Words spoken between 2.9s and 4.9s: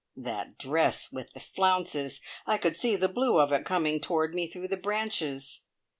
the blue of it coming toward me through the